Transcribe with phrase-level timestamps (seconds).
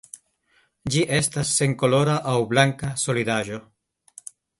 [0.93, 3.61] Ĝi estas senkolora aŭ blanka solidaĵo.